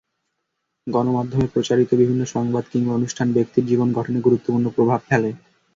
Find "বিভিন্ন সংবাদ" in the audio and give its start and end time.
1.93-2.63